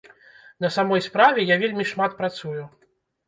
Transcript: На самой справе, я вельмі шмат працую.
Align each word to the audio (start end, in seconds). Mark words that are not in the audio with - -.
На 0.63 0.69
самой 0.77 1.03
справе, 1.07 1.45
я 1.53 1.57
вельмі 1.63 1.85
шмат 1.91 2.17
працую. 2.25 2.63